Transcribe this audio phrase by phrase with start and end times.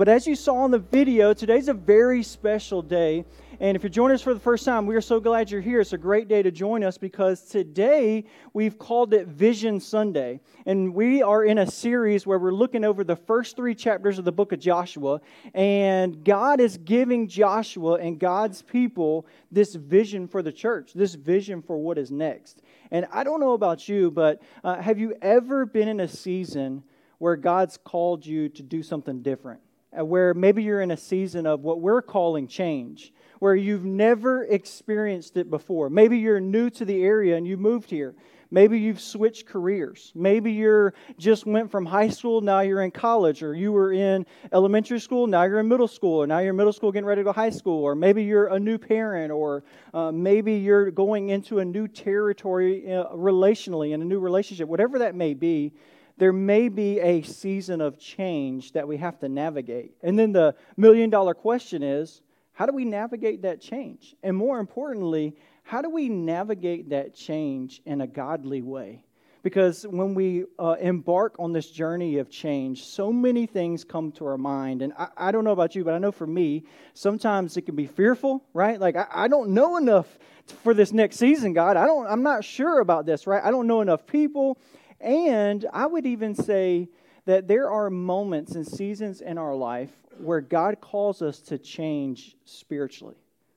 [0.00, 3.22] but as you saw in the video, today's a very special day.
[3.60, 5.78] And if you're joining us for the first time, we are so glad you're here.
[5.78, 8.24] It's a great day to join us because today
[8.54, 10.40] we've called it Vision Sunday.
[10.64, 14.24] And we are in a series where we're looking over the first three chapters of
[14.24, 15.20] the book of Joshua.
[15.52, 21.60] And God is giving Joshua and God's people this vision for the church, this vision
[21.60, 22.62] for what is next.
[22.90, 26.84] And I don't know about you, but uh, have you ever been in a season
[27.18, 29.60] where God's called you to do something different?
[29.98, 34.44] Uh, where maybe you're in a season of what we're calling change where you've never
[34.44, 35.90] experienced it before.
[35.90, 38.14] Maybe you're new to the area and you moved here.
[38.52, 40.12] Maybe you've switched careers.
[40.14, 44.26] Maybe you're just went from high school, now you're in college, or you were in
[44.52, 47.20] elementary school, now you're in middle school, or now you're in middle school getting ready
[47.20, 49.62] to go high school, or maybe you're a new parent, or
[49.94, 54.68] uh, maybe you're going into a new territory uh, relationally in a new relationship.
[54.68, 55.72] Whatever that may be,
[56.20, 59.94] there may be a season of change that we have to navigate.
[60.02, 62.20] And then the million dollar question is
[62.52, 64.14] how do we navigate that change?
[64.22, 69.02] And more importantly, how do we navigate that change in a godly way?
[69.42, 74.26] Because when we uh, embark on this journey of change, so many things come to
[74.26, 74.82] our mind.
[74.82, 77.74] And I, I, don't know about you, but I know for me, sometimes it can
[77.74, 78.78] be fearful, right?
[78.78, 80.18] Like, I, I don't know enough
[80.62, 81.78] for this next season, God.
[81.78, 83.42] I don't, I'm not sure about this, right?
[83.42, 84.58] I don't know enough people.
[85.00, 86.88] And I would even say
[87.24, 92.36] that there are moments and seasons in our life where God calls us to change
[92.44, 93.16] spiritually,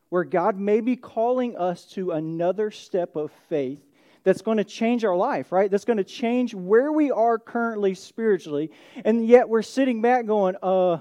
[0.09, 3.81] where God may be calling us to another step of faith
[4.23, 5.69] that's going to change our life, right?
[5.69, 8.71] That's going to change where we are currently spiritually.
[9.03, 10.99] And yet we're sitting back going, uh,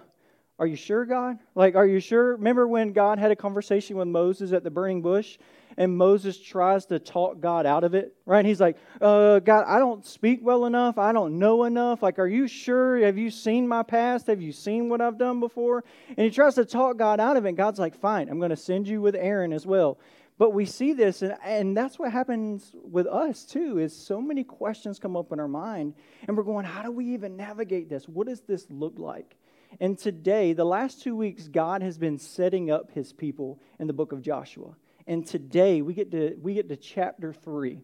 [0.58, 1.39] are you sure, God?
[1.55, 2.36] Like, are you sure?
[2.36, 5.39] Remember when God had a conversation with Moses at the burning bush?
[5.77, 8.44] and Moses tries to talk God out of it, right?
[8.44, 10.98] He's like, uh, God, I don't speak well enough.
[10.98, 12.03] I don't know enough.
[12.03, 12.98] Like, are you sure?
[12.98, 14.27] Have you seen my past?
[14.27, 15.84] Have you seen what I've done before?
[16.09, 17.48] And he tries to talk God out of it.
[17.48, 19.98] And God's like, fine, I'm going to send you with Aaron as well.
[20.39, 24.43] But we see this, and, and that's what happens with us too, is so many
[24.43, 25.94] questions come up in our mind,
[26.26, 28.09] and we're going, how do we even navigate this?
[28.09, 29.37] What does this look like?
[29.81, 33.93] And today, the last two weeks, God has been setting up his people in the
[33.93, 34.77] book of Joshua.
[35.06, 37.81] And today we get to we get to chapter three.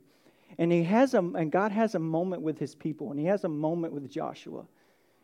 [0.59, 3.45] And he has a and God has a moment with his people, and he has
[3.45, 4.67] a moment with Joshua.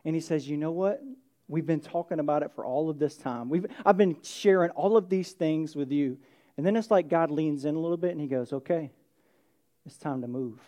[0.04, 1.02] And he says, You know what?
[1.46, 3.48] We've been talking about it for all of this time.
[3.48, 6.18] We've I've been sharing all of these things with you.
[6.56, 8.90] And then it's like God leans in a little bit and he goes, Okay,
[9.84, 10.58] it's time to move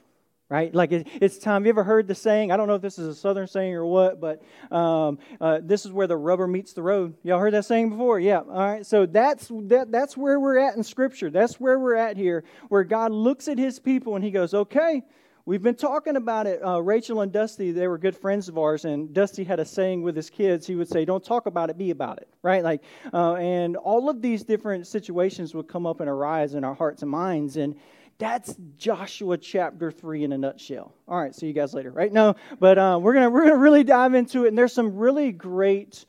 [0.48, 0.74] right?
[0.74, 1.64] Like it, it's time.
[1.64, 2.52] You ever heard the saying?
[2.52, 4.42] I don't know if this is a southern saying or what, but
[4.74, 7.14] um, uh, this is where the rubber meets the road.
[7.22, 8.20] Y'all heard that saying before?
[8.20, 8.40] Yeah.
[8.40, 8.86] All right.
[8.86, 11.30] So that's that, that's where we're at in Scripture.
[11.30, 15.02] That's where we're at here, where God looks at His people and He goes, "Okay."
[15.48, 16.60] We've been talking about it.
[16.60, 20.02] Uh, Rachel and Dusty, they were good friends of ours, and Dusty had a saying
[20.02, 20.66] with his kids.
[20.66, 22.64] He would say, "Don't talk about it, be about it." Right?
[22.64, 22.82] Like,
[23.14, 27.02] uh, and all of these different situations would come up and arise in our hearts
[27.02, 27.76] and minds, and
[28.18, 30.94] that's Joshua chapter 3 in a nutshell.
[31.06, 32.12] All right, see you guys later, right?
[32.12, 35.32] No, but uh, we're to we're gonna really dive into it, and there's some really
[35.32, 36.04] great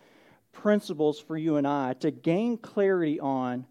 [0.54, 3.66] principles for you and I to gain clarity on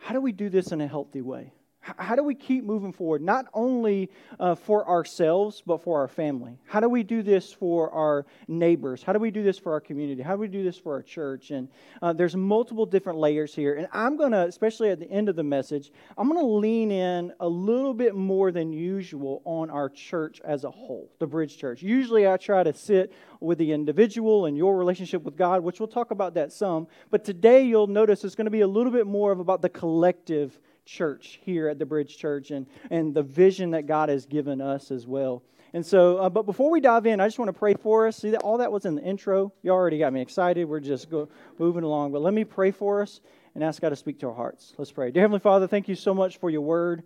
[0.00, 1.52] how do we do this in a healthy way?
[1.82, 6.56] How do we keep moving forward, not only uh, for ourselves, but for our family?
[6.64, 9.02] How do we do this for our neighbors?
[9.02, 10.22] How do we do this for our community?
[10.22, 11.50] How do we do this for our church?
[11.50, 11.68] And
[12.00, 13.74] uh, there's multiple different layers here.
[13.74, 16.92] And I'm going to, especially at the end of the message, I'm going to lean
[16.92, 21.58] in a little bit more than usual on our church as a whole, the Bridge
[21.58, 21.82] Church.
[21.82, 25.88] Usually I try to sit with the individual and your relationship with God, which we'll
[25.88, 26.86] talk about that some.
[27.10, 29.68] But today you'll notice it's going to be a little bit more of about the
[29.68, 34.60] collective church here at the Bridge Church and, and the vision that God has given
[34.60, 35.42] us as well.
[35.74, 38.16] And so, uh, but before we dive in, I just want to pray for us.
[38.18, 39.52] See that all that was in the intro.
[39.62, 40.66] You already got me excited.
[40.66, 41.28] We're just go,
[41.58, 42.12] moving along.
[42.12, 43.20] But let me pray for us
[43.54, 44.74] and ask God to speak to our hearts.
[44.76, 45.10] Let's pray.
[45.10, 47.02] Dear Heavenly Father, thank you so much for your word.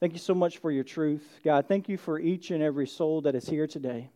[0.00, 1.40] Thank you so much for your truth.
[1.44, 4.10] God, thank you for each and every soul that is here today.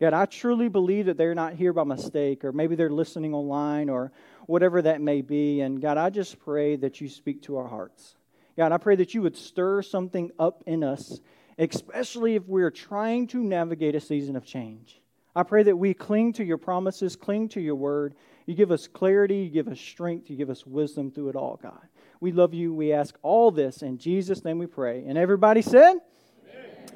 [0.00, 3.90] God, I truly believe that they're not here by mistake, or maybe they're listening online,
[3.90, 4.12] or
[4.46, 5.60] whatever that may be.
[5.60, 8.16] And God, I just pray that you speak to our hearts.
[8.60, 11.18] God, I pray that you would stir something up in us,
[11.56, 15.00] especially if we're trying to navigate a season of change.
[15.34, 18.16] I pray that we cling to your promises, cling to your word.
[18.44, 21.58] You give us clarity, you give us strength, you give us wisdom through it all,
[21.62, 21.88] God.
[22.20, 22.74] We love you.
[22.74, 25.06] We ask all this in Jesus' name we pray.
[25.06, 25.94] And everybody said,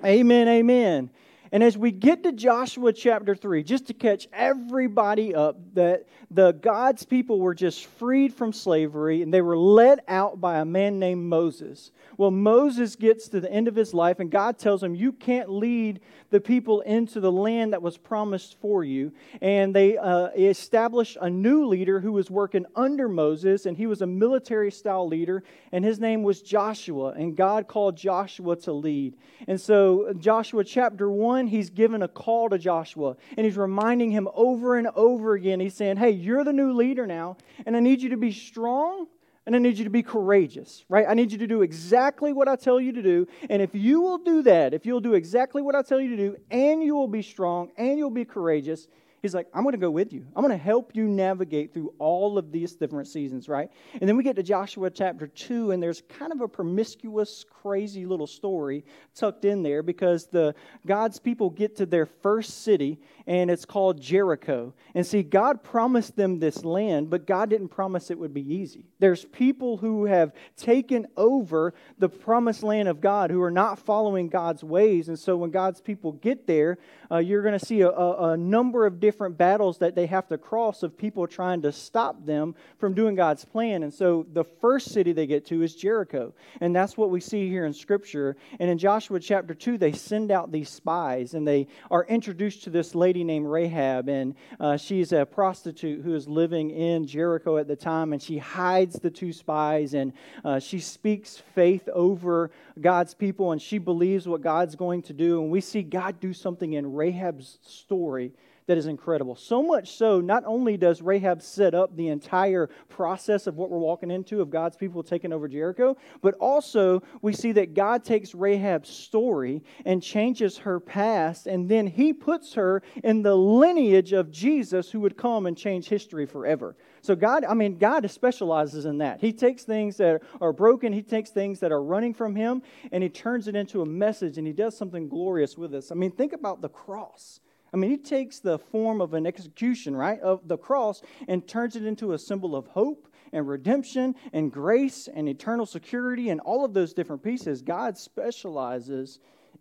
[0.04, 0.48] Amen, amen.
[0.48, 1.10] amen.
[1.54, 6.50] And as we get to Joshua chapter 3, just to catch everybody up, that the
[6.50, 10.98] God's people were just freed from slavery and they were led out by a man
[10.98, 11.92] named Moses.
[12.16, 15.48] Well, Moses gets to the end of his life, and God tells him, You can't
[15.48, 19.12] lead the people into the land that was promised for you.
[19.40, 24.02] And they uh, established a new leader who was working under Moses, and he was
[24.02, 27.10] a military style leader, and his name was Joshua.
[27.10, 29.14] And God called Joshua to lead.
[29.46, 34.28] And so, Joshua chapter 1, he's given a call to Joshua, and he's reminding him
[34.34, 35.60] over and over again.
[35.60, 37.36] He's saying, Hey, you're the new leader now,
[37.66, 39.06] and I need you to be strong
[39.46, 41.04] and I need you to be courageous, right?
[41.06, 43.28] I need you to do exactly what I tell you to do.
[43.50, 46.16] And if you will do that, if you'll do exactly what I tell you to
[46.16, 48.88] do, and you will be strong and you'll be courageous,
[49.24, 50.26] He's like, I'm going to go with you.
[50.36, 53.70] I'm going to help you navigate through all of these different seasons, right?
[53.98, 58.04] And then we get to Joshua chapter 2, and there's kind of a promiscuous, crazy
[58.04, 58.84] little story
[59.14, 60.54] tucked in there because the
[60.86, 64.74] God's people get to their first city, and it's called Jericho.
[64.94, 68.84] And see, God promised them this land, but God didn't promise it would be easy.
[68.98, 74.28] There's people who have taken over the promised land of God who are not following
[74.28, 75.08] God's ways.
[75.08, 76.76] And so when God's people get there,
[77.10, 80.06] uh, you're going to see a, a, a number of different different battles that they
[80.06, 83.84] have to cross of people trying to stop them from doing God's plan.
[83.84, 86.34] And so the first city they get to is Jericho.
[86.60, 88.36] And that's what we see here in Scripture.
[88.58, 92.70] And in Joshua chapter 2, they send out these spies and they are introduced to
[92.70, 94.08] this lady named Rahab.
[94.08, 98.12] And uh, she's a prostitute who is living in Jericho at the time.
[98.12, 100.12] And she hides the two spies and
[100.44, 102.50] uh, she speaks faith over
[102.80, 105.40] God's people and she believes what God's going to do.
[105.40, 108.32] And we see God do something in Rahab's story
[108.66, 109.36] that is incredible.
[109.36, 113.78] So much so, not only does Rahab set up the entire process of what we're
[113.78, 118.34] walking into of God's people taking over Jericho, but also we see that God takes
[118.34, 124.30] Rahab's story and changes her past, and then he puts her in the lineage of
[124.30, 126.76] Jesus who would come and change history forever.
[127.02, 129.20] So God, I mean, God specializes in that.
[129.20, 132.62] He takes things that are broken, He takes things that are running from Him,
[132.92, 135.92] and He turns it into a message, and He does something glorious with us.
[135.92, 137.40] I mean, think about the cross.
[137.74, 141.74] I mean, he takes the form of an execution, right, of the cross and turns
[141.74, 146.64] it into a symbol of hope and redemption and grace and eternal security and all
[146.64, 147.62] of those different pieces.
[147.62, 149.18] God specializes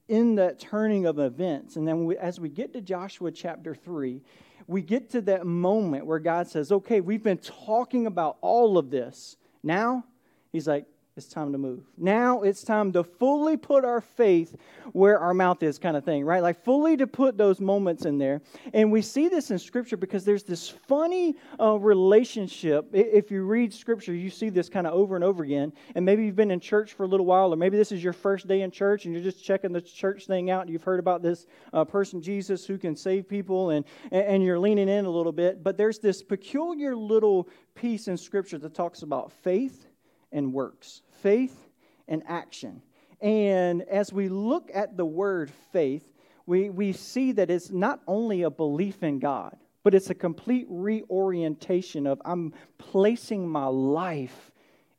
[0.09, 1.75] in that turning of events.
[1.75, 4.21] And then we, as we get to Joshua chapter 3,
[4.67, 8.91] we get to that moment where God says, okay, we've been talking about all of
[8.91, 9.37] this.
[9.63, 10.05] Now,
[10.51, 11.83] he's like, it's time to move.
[11.95, 14.55] Now it's time to fully put our faith
[14.93, 16.41] where our mouth is, kind of thing, right?
[16.41, 18.41] Like fully to put those moments in there.
[18.73, 22.89] And we see this in Scripture because there's this funny uh, relationship.
[22.93, 25.71] If you read Scripture, you see this kind of over and over again.
[25.93, 28.13] And maybe you've been in church for a little while, or maybe this is your
[28.13, 30.61] first day in church and you're just checking the church thing out.
[30.61, 34.59] And you've heard about this uh, person, Jesus, who can save people, and, and you're
[34.59, 35.63] leaning in a little bit.
[35.63, 39.85] But there's this peculiar little piece in Scripture that talks about faith
[40.33, 41.69] and works, faith
[42.07, 42.81] and action.
[43.21, 46.03] And as we look at the word faith,
[46.45, 50.65] we, we see that it's not only a belief in God, but it's a complete
[50.69, 54.51] reorientation of I'm placing my life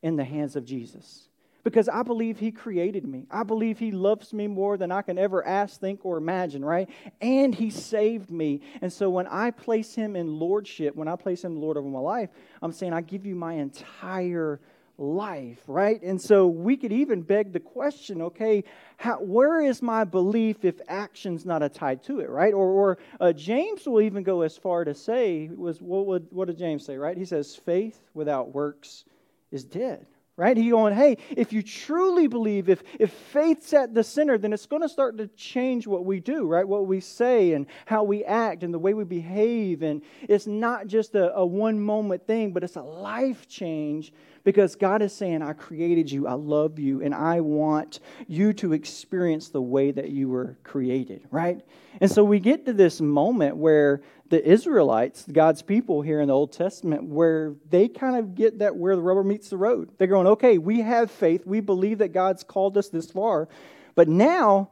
[0.03, 1.29] in the hands of Jesus.
[1.65, 3.27] Because I believe He created me.
[3.31, 6.91] I believe He loves me more than I can ever ask, think, or imagine, right?
[7.23, 8.61] And He saved me.
[8.83, 12.01] And so when I place Him in lordship, when I place Him Lord over my
[12.01, 12.29] life,
[12.61, 14.61] I'm saying, I give you my entire
[14.99, 16.01] life, right?
[16.03, 18.65] And so we could even beg the question, okay,
[18.97, 22.55] how, where is my belief if action's not tied to it, right?
[22.55, 26.47] Or, or uh, James will even go as far to say, was what would what
[26.47, 27.17] did James say, right?
[27.17, 29.05] He says, faith without works
[29.51, 30.07] is dead.
[30.37, 30.57] Right?
[30.57, 34.67] He going, hey, if you truly believe, if, if faith's at the center, then it's
[34.67, 36.67] going to start to change what we do, right?
[36.67, 39.83] What we say and how we act and the way we behave.
[39.83, 44.13] And it's not just a, a one moment thing, but it's a life change
[44.45, 48.75] because God is saying, I created you, I love you, and I want you to
[48.75, 51.61] experience the way that you were created, right?
[52.01, 56.35] And so we get to this moment where the Israelites, God's people here in the
[56.35, 59.91] Old Testament, where they kind of get that where the rubber meets the road.
[59.97, 63.49] They're going, okay, we have faith, we believe that God's called us this far,
[63.95, 64.71] but now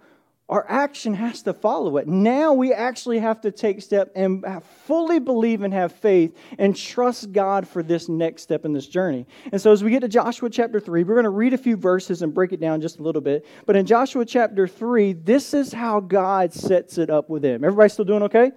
[0.48, 2.06] our action has to follow it.
[2.06, 4.44] Now we actually have to take step and
[4.84, 9.26] fully believe and have faith and trust God for this next step in this journey.
[9.50, 11.76] And so as we get to Joshua chapter 3, we're going to read a few
[11.76, 13.46] verses and break it down just a little bit.
[13.64, 17.64] But in Joshua chapter 3, this is how God sets it up with them.
[17.64, 18.52] Everybody still doing okay?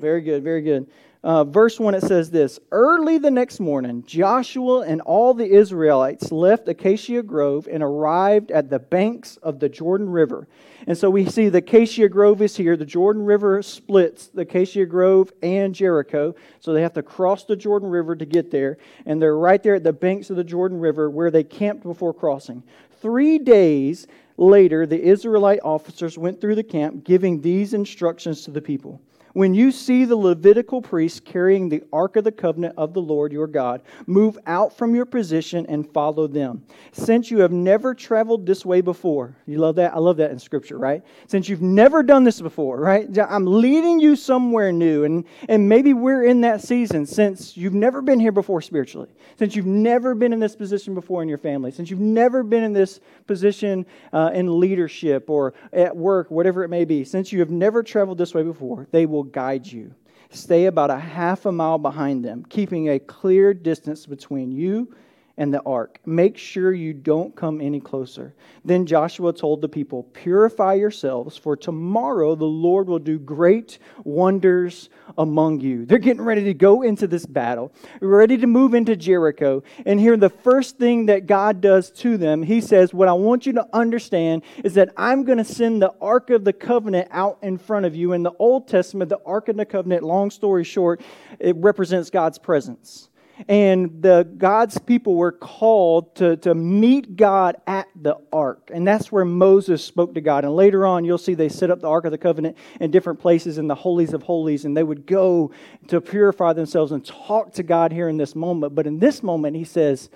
[0.00, 0.88] Very good, very good.
[1.24, 6.32] Uh, verse 1, it says this Early the next morning, Joshua and all the Israelites
[6.32, 10.48] left Acacia Grove and arrived at the banks of the Jordan River.
[10.88, 12.76] And so we see the Acacia Grove is here.
[12.76, 16.34] The Jordan River splits the Acacia Grove and Jericho.
[16.58, 18.78] So they have to cross the Jordan River to get there.
[19.06, 22.12] And they're right there at the banks of the Jordan River where they camped before
[22.12, 22.64] crossing.
[23.00, 28.60] Three days later, the Israelite officers went through the camp giving these instructions to the
[28.60, 29.00] people.
[29.32, 33.32] When you see the Levitical priests carrying the Ark of the Covenant of the Lord
[33.32, 36.64] your God, move out from your position and follow them.
[36.92, 39.36] Since you have never traveled this way before.
[39.46, 39.94] You love that?
[39.94, 41.02] I love that in Scripture, right?
[41.26, 43.08] Since you've never done this before, right?
[43.18, 45.04] I'm leading you somewhere new.
[45.04, 49.08] And, and maybe we're in that season since you've never been here before spiritually,
[49.38, 52.62] since you've never been in this position before in your family, since you've never been
[52.62, 57.40] in this position uh, in leadership or at work, whatever it may be, since you
[57.40, 59.94] have never traveled this way before, they will will guide you.
[60.30, 64.92] Stay about a half a mile behind them, keeping a clear distance between you
[65.36, 65.98] and the ark.
[66.04, 68.34] Make sure you don't come any closer.
[68.64, 74.90] Then Joshua told the people, Purify yourselves, for tomorrow the Lord will do great wonders
[75.18, 75.84] among you.
[75.84, 79.62] They're getting ready to go into this battle, ready to move into Jericho.
[79.86, 83.46] And here, the first thing that God does to them, He says, What I want
[83.46, 87.38] you to understand is that I'm going to send the Ark of the Covenant out
[87.42, 88.12] in front of you.
[88.12, 91.00] In the Old Testament, the Ark of the Covenant, long story short,
[91.38, 93.08] it represents God's presence
[93.48, 98.70] and the God's people were called to, to meet God at the ark.
[98.72, 100.44] And that's where Moses spoke to God.
[100.44, 103.20] And later on, you'll see they set up the Ark of the Covenant in different
[103.20, 105.50] places in the holies of holies, and they would go
[105.88, 108.74] to purify themselves and talk to God here in this moment.
[108.74, 110.10] But in this moment, he says,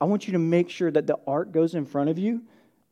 [0.00, 2.42] I want you to make sure that the ark goes in front of you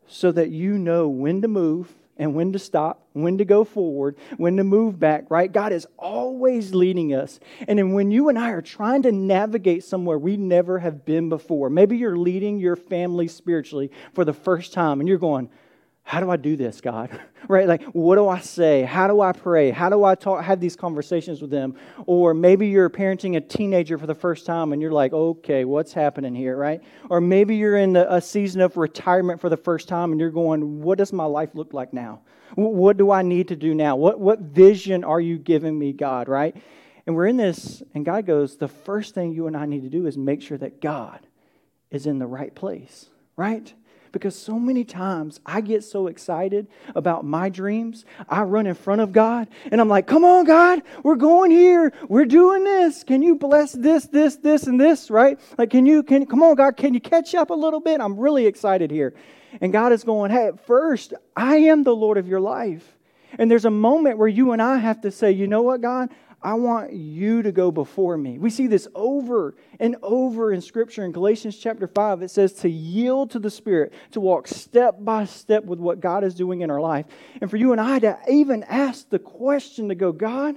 [0.07, 4.17] so that you know when to move and when to stop, when to go forward,
[4.37, 5.51] when to move back, right?
[5.51, 7.41] God is always leading us.
[7.67, 11.29] And then when you and I are trying to navigate somewhere we never have been
[11.29, 15.49] before, maybe you're leading your family spiritually for the first time and you're going,
[16.05, 17.19] how do I do this, God?
[17.49, 17.67] right?
[17.67, 18.83] Like, what do I say?
[18.83, 19.71] How do I pray?
[19.71, 21.75] How do I talk, have these conversations with them?
[22.07, 25.93] Or maybe you're parenting a teenager for the first time and you're like, okay, what's
[25.93, 26.81] happening here, right?
[27.09, 30.83] Or maybe you're in a season of retirement for the first time and you're going,
[30.83, 32.21] what does my life look like now?
[32.55, 33.97] What do I need to do now?
[33.97, 36.55] What, what vision are you giving me, God, right?
[37.07, 39.89] And we're in this, and God goes, the first thing you and I need to
[39.89, 41.21] do is make sure that God
[41.91, 43.73] is in the right place, right?
[44.13, 48.05] Because so many times I get so excited about my dreams.
[48.29, 51.93] I run in front of God and I'm like, come on, God, we're going here.
[52.09, 53.03] We're doing this.
[53.03, 55.41] Can you bless this, this, this, and this, right?
[55.59, 58.01] Like, can you, can, come on, God, can you catch up a little bit?
[58.01, 59.15] I'm really excited here.
[59.61, 62.97] And God is going, hey, first, I am the Lord of your life.
[63.39, 66.11] And there's a moment where you and I have to say, you know what, God?
[66.43, 68.39] I want you to go before me.
[68.39, 71.05] We see this over and over in Scripture.
[71.05, 75.25] In Galatians chapter 5, it says to yield to the Spirit, to walk step by
[75.25, 77.07] step with what God is doing in our life.
[77.41, 80.57] And for you and I to even ask the question to go, God,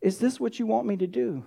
[0.00, 1.44] is this what you want me to do?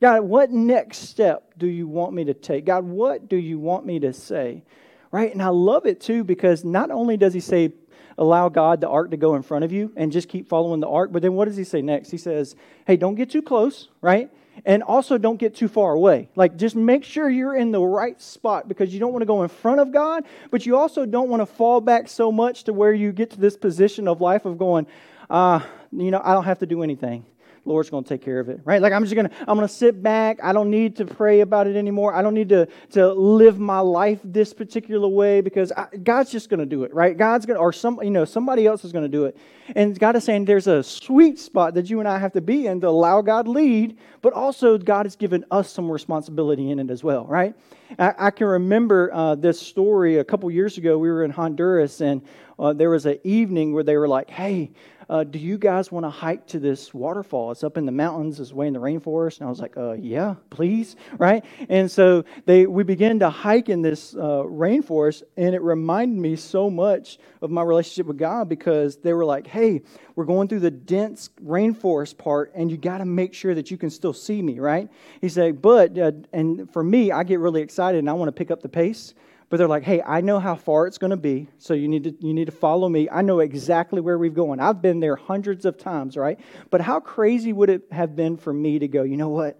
[0.00, 2.66] God, what next step do you want me to take?
[2.66, 4.64] God, what do you want me to say?
[5.10, 5.32] Right?
[5.32, 7.72] And I love it too because not only does he say,
[8.18, 10.88] allow God, the ark, to go in front of you and just keep following the
[10.88, 11.10] ark.
[11.12, 12.10] But then what does he say next?
[12.10, 12.56] He says,
[12.86, 14.30] hey, don't get too close, right?
[14.64, 16.28] And also don't get too far away.
[16.34, 19.42] Like just make sure you're in the right spot because you don't want to go
[19.42, 22.72] in front of God, but you also don't want to fall back so much to
[22.72, 24.86] where you get to this position of life of going,
[25.28, 25.60] uh,
[25.92, 27.26] you know, I don't have to do anything.
[27.66, 28.80] Lord's going to take care of it, right?
[28.80, 30.38] Like I'm just going to, I'm going to sit back.
[30.42, 32.14] I don't need to pray about it anymore.
[32.14, 36.48] I don't need to, to live my life this particular way because I, God's just
[36.48, 37.16] going to do it, right?
[37.16, 39.36] God's going to, or some, you know, somebody else is going to do it.
[39.74, 42.66] And God is saying there's a sweet spot that you and I have to be
[42.66, 46.90] in to allow God lead, but also God has given us some responsibility in it
[46.90, 47.54] as well, right?
[47.98, 50.98] I, I can remember uh, this story a couple years ago.
[50.98, 52.22] We were in Honduras and
[52.58, 54.70] uh, there was an evening where they were like, hey,
[55.08, 57.52] uh, do you guys want to hike to this waterfall?
[57.52, 59.38] It's up in the mountains, it's way in the rainforest.
[59.38, 61.44] And I was like, uh, yeah, please, right?
[61.68, 66.34] And so they we began to hike in this uh, rainforest, and it reminded me
[66.34, 69.82] so much of my relationship with God because they were like, hey,
[70.16, 73.76] we're going through the dense rainforest part, and you got to make sure that you
[73.76, 74.88] can still see me, right?
[75.20, 78.32] He said, but, uh, and for me, I get really excited and I want to
[78.32, 79.14] pick up the pace
[79.48, 82.04] but they're like, hey, I know how far it's going to be, so you need
[82.04, 83.08] to you need to follow me.
[83.10, 84.60] I know exactly where we're going.
[84.60, 86.38] I've been there hundreds of times, right?
[86.70, 89.02] But how crazy would it have been for me to go?
[89.02, 89.58] You know what?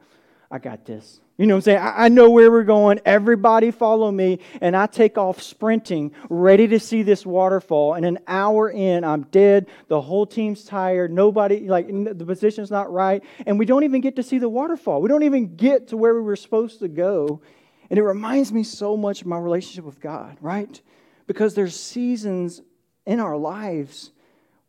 [0.51, 1.21] I got this.
[1.39, 1.79] You know what I'm saying?
[1.79, 3.01] I, I know where we're going.
[3.05, 4.39] Everybody follow me.
[4.61, 7.95] And I take off sprinting, ready to see this waterfall.
[7.95, 9.67] And an hour in, I'm dead.
[9.89, 11.13] The whole team's tired.
[11.13, 13.23] Nobody, like, the position's not right.
[13.45, 15.03] And we don't even get to see the waterfall.
[15.03, 17.43] We don't even get to where we were supposed to go.
[17.91, 20.81] And it reminds me so much of my relationship with God, right?
[21.27, 22.63] Because there's seasons
[23.07, 24.13] in our lives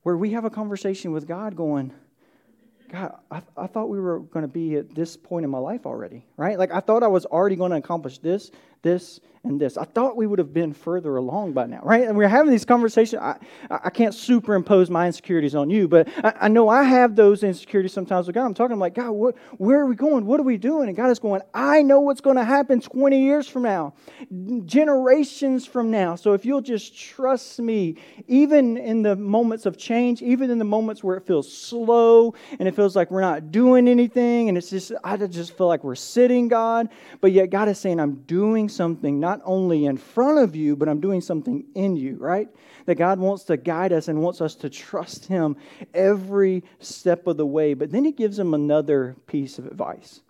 [0.03, 1.93] where we have a conversation with God going,
[2.89, 5.85] God, I, I thought we were going to be at this point in my life
[5.85, 6.57] already, right?
[6.57, 8.51] Like, I thought I was already going to accomplish this,
[8.87, 9.77] this, and this.
[9.77, 12.03] I thought we would have been further along by now, right?
[12.03, 13.21] And we're having these conversations.
[13.21, 13.37] I,
[13.69, 17.93] I can't superimpose my insecurities on you, but I, I know I have those insecurities
[17.93, 18.45] sometimes with God.
[18.45, 20.25] I'm talking I'm like, God, what, where are we going?
[20.25, 20.87] What are we doing?
[20.87, 23.93] And God is going, I know what's going to happen 20 years from now,
[24.65, 26.15] generations from now.
[26.15, 27.95] So if you'll just trust me,
[28.27, 32.67] even in the moments of change, even in the moments where it feels slow and
[32.67, 35.95] it feels like we're not doing anything, and it's just, I just feel like we're
[35.95, 36.89] sitting, God,
[37.21, 40.87] but yet God is saying, I'm doing something not only in front of you, but
[40.87, 42.47] I'm doing something in you, right?
[42.85, 45.57] That God wants to guide us and wants us to trust Him
[45.93, 47.73] every step of the way.
[47.73, 50.21] But then He gives them another piece of advice.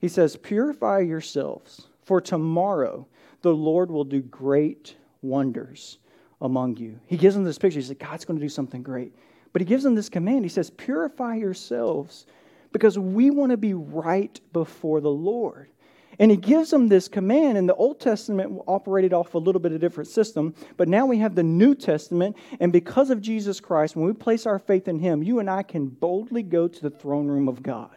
[0.00, 3.06] He says, Purify yourselves, for tomorrow
[3.40, 5.98] the Lord will do great wonders
[6.40, 6.98] among you.
[7.06, 7.78] He gives them this picture.
[7.78, 9.14] He says, God's going to do something great.
[9.52, 10.44] But He gives them this command.
[10.44, 12.26] He says, Purify yourselves
[12.72, 15.68] because we want to be right before the Lord.
[16.18, 17.58] And he gives them this command.
[17.58, 21.18] And the Old Testament operated off a little bit of different system, but now we
[21.18, 22.36] have the New Testament.
[22.60, 25.62] And because of Jesus Christ, when we place our faith in him, you and I
[25.62, 27.90] can boldly go to the throne room of God.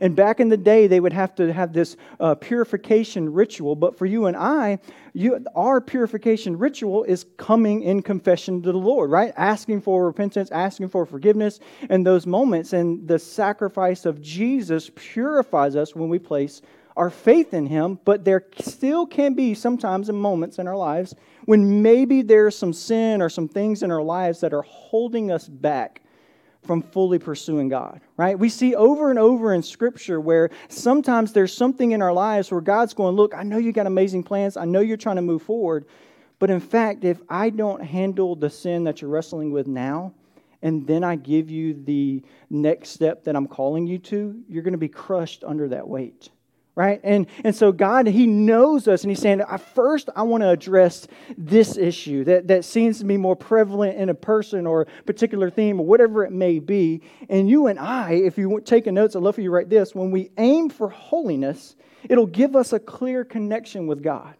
[0.00, 3.76] And back in the day, they would have to have this uh, purification ritual.
[3.76, 4.78] But for you and I,
[5.12, 9.32] you, our purification ritual is coming in confession to the Lord, right?
[9.36, 11.60] Asking for repentance, asking for forgiveness
[11.90, 12.72] in those moments.
[12.72, 16.62] And the sacrifice of Jesus purifies us when we place
[16.96, 21.14] our faith in Him, but there still can be sometimes in moments in our lives
[21.46, 25.48] when maybe there's some sin or some things in our lives that are holding us
[25.48, 26.02] back
[26.64, 28.38] from fully pursuing God, right?
[28.38, 32.60] We see over and over in Scripture where sometimes there's something in our lives where
[32.60, 35.42] God's going, Look, I know you got amazing plans, I know you're trying to move
[35.42, 35.86] forward,
[36.38, 40.12] but in fact, if I don't handle the sin that you're wrestling with now,
[40.62, 44.72] and then I give you the next step that I'm calling you to, you're going
[44.72, 46.30] to be crushed under that weight
[46.74, 47.00] right?
[47.04, 49.42] And, and so God, He knows us, and He's saying,
[49.74, 54.08] first, I want to address this issue that, that seems to be more prevalent in
[54.08, 57.02] a person or a particular theme or whatever it may be.
[57.28, 59.70] And you and I, if you take a notes, I'd love for you to write
[59.70, 61.76] this when we aim for holiness,
[62.08, 64.34] it'll give us a clear connection with God.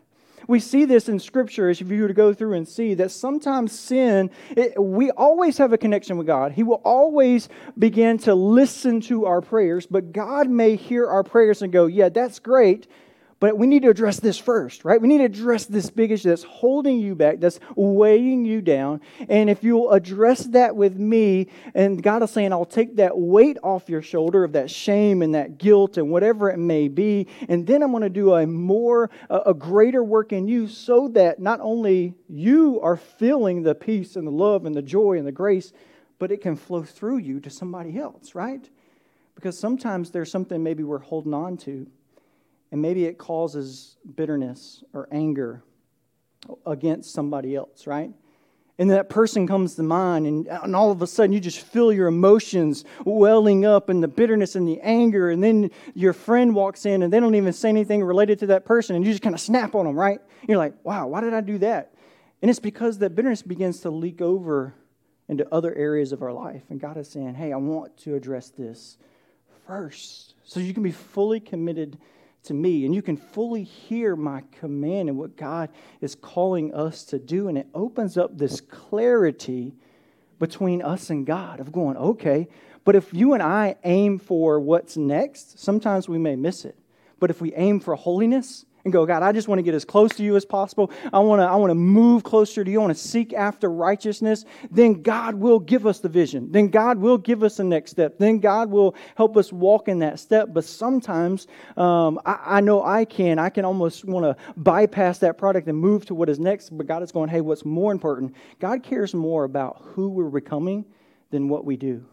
[0.53, 3.73] We see this in Scripture if you were to go through and see that sometimes
[3.73, 6.53] sin, it, we always have a connection with God.
[6.53, 11.63] He will always begin to listen to our prayers, but God may hear our prayers
[11.63, 12.87] and go, Yeah, that's great,
[13.43, 15.03] but we need to address this first, right?
[15.03, 19.01] We need to address this big issue that's holding you back, that's weighing you down.
[19.29, 23.59] And if you'll address that with me, and God is saying, I'll take that weight
[23.65, 27.67] off your shoulder of that shame and that guilt and whatever it may be, and
[27.67, 31.59] then I'm going to do a more, a greater work in you so that not
[31.61, 35.73] only you are feeling the peace and the love and the joy and the grace,
[36.21, 38.71] but it can flow through you to somebody else, right?
[39.35, 41.89] Because sometimes there's something maybe we're holding on to
[42.73, 45.63] and maybe it causes bitterness or anger
[46.67, 48.11] against somebody else, right?
[48.79, 51.93] And that person comes to mind, and, and all of a sudden you just feel
[51.93, 55.31] your emotions welling up and the bitterness and the anger.
[55.31, 58.65] And then your friend walks in and they don't even say anything related to that
[58.65, 60.21] person, and you just kind of snap on them, right?
[60.49, 61.95] You're like, wow, why did I do that?
[62.41, 64.75] And it's because that bitterness begins to leak over
[65.29, 66.63] into other areas of our life.
[66.71, 68.97] And God is saying, hey, I want to address this
[69.67, 71.99] first so you can be fully committed
[72.45, 75.69] to me, and you can fully hear my command and what God
[76.01, 77.49] is calling us to do.
[77.49, 79.75] And it opens up this clarity
[80.39, 82.49] between us and God of going, okay,
[82.85, 86.77] but if you and I aim for what's next, sometimes we may miss it.
[87.21, 89.85] But if we aim for holiness, and go, God, I just want to get as
[89.85, 90.91] close to you as possible.
[91.13, 92.81] I want to, I want to move closer to you.
[92.81, 94.45] I want to seek after righteousness.
[94.71, 96.51] Then God will give us the vision.
[96.51, 98.19] Then God will give us the next step.
[98.19, 100.49] Then God will help us walk in that step.
[100.53, 103.39] But sometimes um, I, I, know I can.
[103.39, 106.77] I can almost want to bypass that product and move to what is next.
[106.77, 108.35] But God is going, hey, what's more important?
[108.59, 110.85] God cares more about who we're becoming
[111.31, 112.05] than what we do.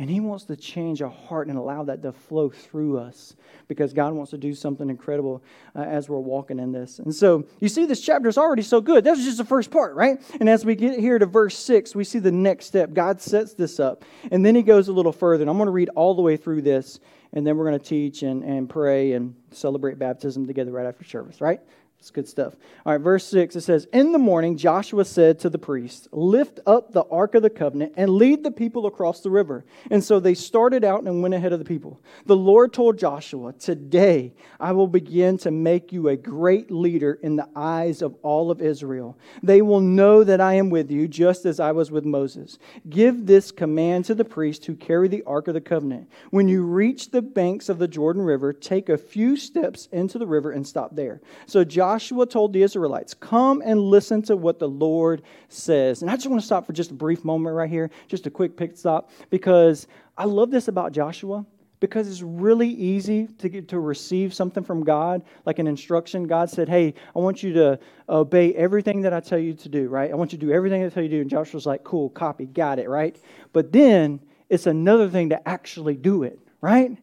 [0.00, 3.34] And He wants to change our heart and allow that to flow through us
[3.66, 5.42] because God wants to do something incredible
[5.74, 7.00] uh, as we're walking in this.
[7.00, 9.02] And so you see, this chapter is already so good.
[9.02, 10.20] That's just the first part, right?
[10.38, 12.92] And as we get here to verse 6, we see the next step.
[12.92, 14.04] God sets this up.
[14.30, 15.42] And then He goes a little further.
[15.42, 17.00] And I'm going to read all the way through this.
[17.32, 21.04] And then we're going to teach and, and pray and celebrate baptism together right after
[21.04, 21.60] service, right?
[22.00, 22.54] It's good stuff.
[22.86, 26.60] All right, verse 6 it says, In the morning, Joshua said to the priests, Lift
[26.64, 29.64] up the ark of the covenant and lead the people across the river.
[29.90, 32.00] And so they started out and went ahead of the people.
[32.24, 37.34] The Lord told Joshua, Today I will begin to make you a great leader in
[37.34, 39.18] the eyes of all of Israel.
[39.42, 42.58] They will know that I am with you, just as I was with Moses.
[42.88, 46.08] Give this command to the priests who carry the ark of the covenant.
[46.30, 50.26] When you reach the banks of the Jordan River, take a few steps into the
[50.28, 51.20] river and stop there.
[51.46, 56.02] So Joshua Joshua told the Israelites, Come and listen to what the Lord says.
[56.02, 58.30] And I just want to stop for just a brief moment right here, just a
[58.30, 59.86] quick pit stop, because
[60.18, 61.46] I love this about Joshua
[61.80, 66.26] because it's really easy to get to receive something from God, like an instruction.
[66.26, 67.78] God said, "Hey, I want you to
[68.10, 70.10] obey everything that I tell you to do." Right?
[70.10, 71.20] I want you to do everything I tell you to do.
[71.22, 73.18] And Joshua's like, "Cool, copy, got it." Right?
[73.54, 74.20] But then
[74.50, 76.38] it's another thing to actually do it.
[76.60, 76.98] Right?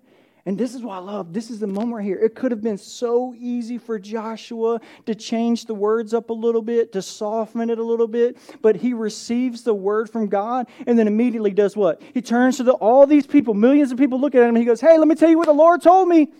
[0.48, 1.34] And this is what I love.
[1.34, 2.20] This is the moment right here.
[2.20, 6.62] It could have been so easy for Joshua to change the words up a little
[6.62, 11.00] bit, to soften it a little bit, but he receives the word from God and
[11.00, 12.00] then immediately does what?
[12.14, 14.82] He turns to the, all these people, millions of people looking at him, he goes,
[14.82, 16.32] Hey, let me tell you what the Lord told me.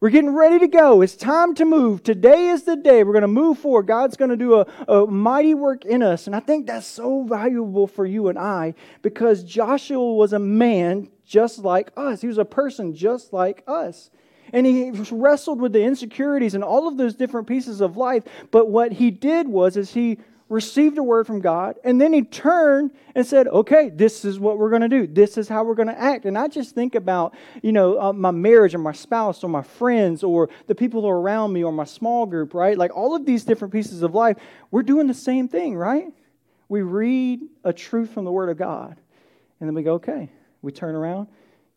[0.00, 1.02] We're getting ready to go.
[1.02, 2.02] It's time to move.
[2.02, 3.04] Today is the day.
[3.04, 3.86] We're going to move forward.
[3.86, 6.26] God's going to do a, a mighty work in us.
[6.26, 11.10] And I think that's so valuable for you and I because Joshua was a man
[11.30, 12.20] just like us.
[12.20, 14.10] He was a person just like us.
[14.52, 18.24] And he wrestled with the insecurities and all of those different pieces of life.
[18.50, 22.22] But what he did was is he received a word from God, and then he
[22.22, 25.06] turned and said, Okay, this is what we're going to do.
[25.06, 26.24] This is how we're going to act.
[26.24, 29.62] And I just think about, you know, uh, my marriage or my spouse or my
[29.62, 32.76] friends or the people who are around me or my small group, right?
[32.76, 34.36] Like all of these different pieces of life,
[34.72, 36.08] we're doing the same thing, right?
[36.68, 38.96] We read a truth from the Word of God,
[39.60, 40.28] and then we go, Okay,
[40.62, 41.28] we turn around.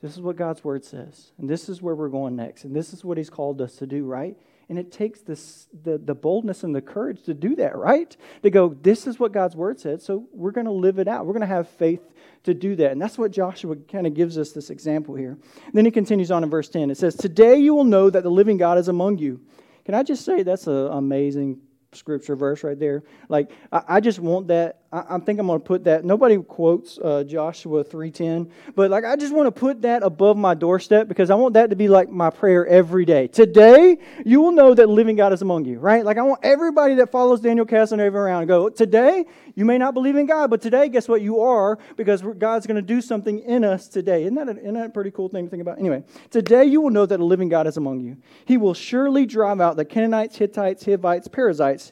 [0.02, 2.92] This is what God's Word says, and this is where we're going next, and this
[2.92, 4.36] is what He's called us to do, right?
[4.70, 8.16] And it takes this, the, the boldness and the courage to do that, right?
[8.44, 11.26] To go, this is what God's word said, so we're going to live it out.
[11.26, 12.02] We're going to have faith
[12.44, 12.92] to do that.
[12.92, 15.38] And that's what Joshua kind of gives us this example here.
[15.66, 16.92] And then he continues on in verse 10.
[16.92, 19.42] It says, Today you will know that the living God is among you.
[19.86, 21.60] Can I just say that's an amazing
[21.92, 23.04] scripture verse right there?
[23.28, 26.06] Like, I, I just want that I, think I'm going to put that.
[26.06, 30.54] Nobody quotes uh, Joshua 3:10, but like I just want to put that above my
[30.54, 33.28] doorstep because I want that to be like my prayer every day.
[33.28, 36.06] Today, you will know that living God is among you, right?
[36.06, 38.70] Like I want everybody that follows Daniel Casanova around to go.
[38.70, 39.26] Today,
[39.56, 41.24] you may not believe in God, but today, guess what?
[41.24, 44.24] You are because God's going to do something in us today.
[44.24, 45.80] Isn't that, a, isn't that a pretty cool thing to think about?
[45.80, 48.18] Anyway, today you will know that a living God is among you.
[48.46, 51.92] He will surely drive out the Canaanites, Hittites, Hivites, Perizzites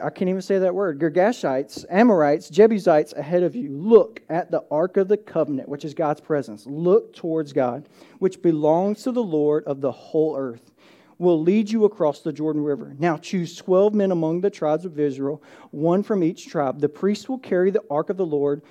[0.00, 3.70] I can't even say that word, Girgashites, Amorites, Jebusites ahead of you.
[3.70, 6.64] Look at the Ark of the Covenant, which is God's presence.
[6.64, 7.88] Look towards God,
[8.20, 10.70] which belongs to the Lord of the whole earth.
[11.18, 12.94] Will lead you across the Jordan River.
[13.00, 16.80] Now choose 12 men among the tribes of Israel, one from each tribe.
[16.80, 18.62] The priests will carry the ark of the Lord,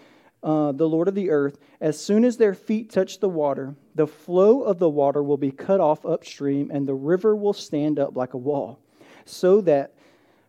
[0.41, 1.57] uh, the Lord of the earth.
[1.81, 5.51] As soon as their feet touch the water, the flow of the water will be
[5.51, 8.79] cut off upstream, and the river will stand up like a wall,
[9.25, 9.92] so that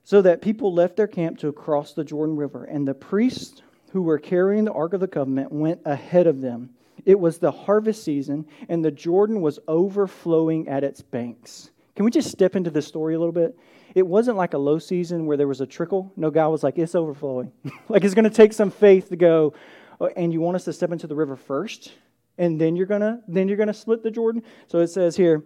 [0.04, 4.02] so that people left their camp to cross the Jordan River, and the priests who
[4.02, 6.70] were carrying the Ark of the Covenant went ahead of them.
[7.04, 11.70] It was the harvest season, and the Jordan was overflowing at its banks.
[11.96, 13.56] Can we just step into the story a little bit?
[13.94, 16.12] It wasn't like a low season where there was a trickle.
[16.16, 17.52] No, God was like, it's overflowing.
[17.88, 19.54] like it's going to take some faith to go,
[20.00, 21.92] oh, and you want us to step into the river first,
[22.36, 24.42] and then you're gonna then you're gonna split the Jordan.
[24.66, 25.44] So it says here,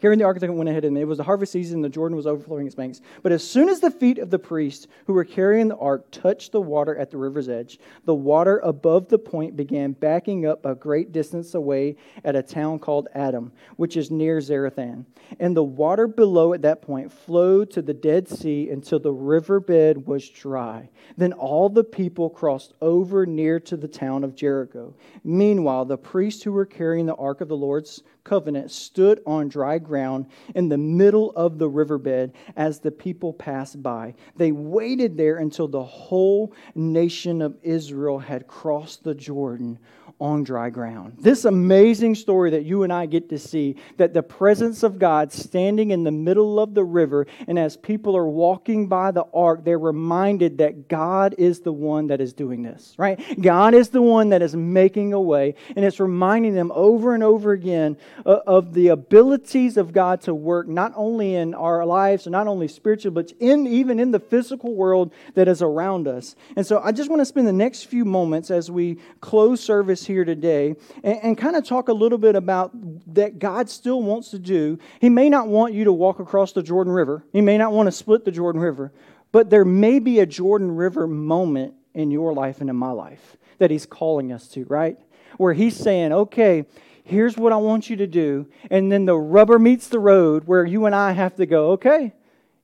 [0.00, 2.66] Carrying the ark went ahead, and it was the harvest season, the Jordan was overflowing
[2.66, 3.00] its banks.
[3.22, 6.50] But as soon as the feet of the priests who were carrying the ark touched
[6.50, 10.74] the water at the river's edge, the water above the point began backing up a
[10.74, 15.04] great distance away at a town called Adam, which is near Zarethan.
[15.38, 20.06] And the water below at that point flowed to the Dead Sea until the riverbed
[20.06, 20.88] was dry.
[21.16, 24.94] Then all the people crossed over near to the town of Jericho.
[25.22, 29.78] Meanwhile, the priests who were carrying the ark of the Lord's covenant stood on dry
[29.78, 34.14] ground in the middle of the riverbed as the people passed by.
[34.36, 39.78] They waited there until the whole nation of Israel had crossed the Jordan
[40.22, 41.16] on dry ground.
[41.18, 45.32] This amazing story that you and I get to see that the presence of God
[45.32, 49.64] standing in the middle of the river, and as people are walking by the ark,
[49.64, 53.20] they're reminded that God is the one that is doing this, right?
[53.42, 57.24] God is the one that is making a way, and it's reminding them over and
[57.24, 62.28] over again uh, of the abilities of God to work not only in our lives,
[62.28, 66.36] not only spiritually, but in even in the physical world that is around us.
[66.54, 70.11] And so I just want to spend the next few moments as we close service
[70.12, 72.70] here today and, and kind of talk a little bit about
[73.14, 74.78] that God still wants to do.
[75.00, 77.88] He may not want you to walk across the Jordan River, He may not want
[77.88, 78.92] to split the Jordan River,
[79.32, 83.36] but there may be a Jordan River moment in your life and in my life
[83.58, 84.98] that He's calling us to, right?
[85.38, 86.66] Where He's saying, okay,
[87.04, 88.46] here's what I want you to do.
[88.70, 92.12] And then the rubber meets the road where you and I have to go, okay,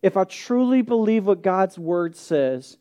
[0.03, 2.77] if I truly believe what God's word says,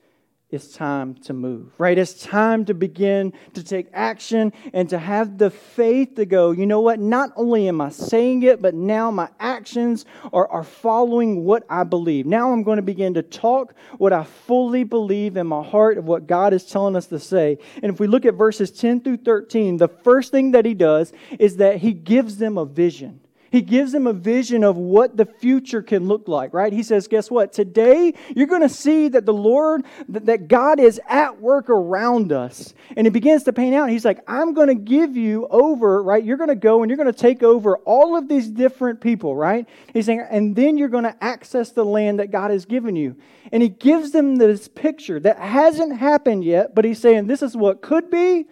[0.49, 1.97] it's time to move, right?
[1.97, 6.65] It's time to begin to take action and to have the faith to go, you
[6.65, 7.01] know what?
[7.01, 11.83] Not only am I saying it, but now my actions are, are following what I
[11.83, 12.25] believe.
[12.25, 16.05] Now I'm going to begin to talk what I fully believe in my heart of
[16.05, 17.57] what God is telling us to say.
[17.83, 21.11] And if we look at verses 10 through 13, the first thing that he does
[21.39, 23.19] is that he gives them a vision.
[23.51, 26.73] He gives them a vision of what the future can look like, right?
[26.73, 27.53] He says, Guess what?
[27.53, 32.73] Today, you're going to see that the Lord, that God is at work around us.
[32.95, 33.89] And he begins to paint out.
[33.89, 36.23] He's like, I'm going to give you over, right?
[36.23, 39.35] You're going to go and you're going to take over all of these different people,
[39.35, 39.67] right?
[39.93, 43.15] He's saying, and then you're going to access the land that God has given you.
[43.51, 47.55] And he gives them this picture that hasn't happened yet, but he's saying, This is
[47.55, 48.45] what could be,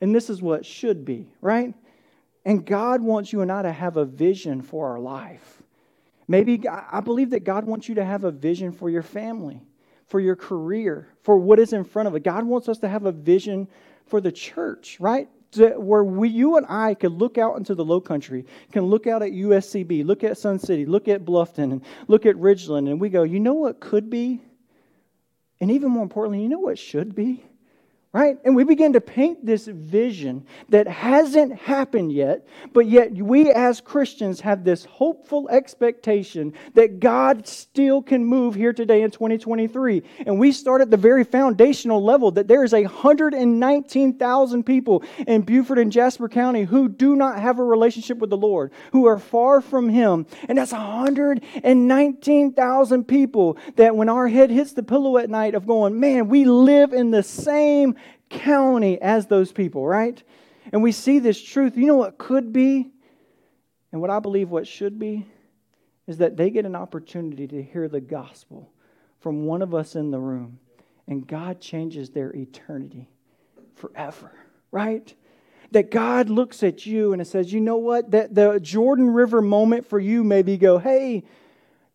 [0.00, 1.74] and this is what should be, right?
[2.44, 5.62] And God wants you and I to have a vision for our life.
[6.26, 9.62] Maybe I believe that God wants you to have a vision for your family,
[10.06, 12.22] for your career, for what is in front of it.
[12.22, 13.66] God wants us to have a vision
[14.06, 15.28] for the church, right?
[15.56, 19.22] where we, you and I could look out into the low country, can look out
[19.22, 23.08] at USCB, look at Sun City, look at Bluffton, and look at Ridgeland, and we
[23.08, 24.42] go, you know what could be?
[25.60, 27.44] And even more importantly, you know what should be?
[28.14, 28.38] Right?
[28.44, 33.82] And we begin to paint this vision that hasn't happened yet, but yet we as
[33.82, 40.02] Christians have this hopeful expectation that God still can move here today in 2023.
[40.26, 45.78] And we start at the very foundational level that there is 119,000 people in Beaufort
[45.78, 49.60] and Jasper County who do not have a relationship with the Lord, who are far
[49.60, 50.24] from Him.
[50.48, 56.00] And that's 119,000 people that when our head hits the pillow at night of going,
[56.00, 57.96] man, we live in the same
[58.28, 60.22] county as those people, right?
[60.72, 61.76] And we see this truth.
[61.76, 62.90] You know what could be?
[63.92, 65.26] And what I believe what should be
[66.06, 68.70] is that they get an opportunity to hear the gospel
[69.20, 70.58] from one of us in the room.
[71.06, 73.08] And God changes their eternity
[73.74, 74.30] forever,
[74.70, 75.14] right?
[75.70, 78.10] That God looks at you and it says, you know what?
[78.10, 81.24] That the Jordan River moment for you maybe go, hey,